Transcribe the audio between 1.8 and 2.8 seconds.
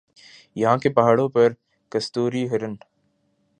کستوری ہرن